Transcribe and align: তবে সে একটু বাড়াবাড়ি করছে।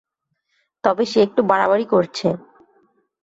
তবে 0.83 1.03
সে 1.05 1.19
একটু 1.23 1.41
বাড়াবাড়ি 1.43 1.85
করছে। 1.85 2.27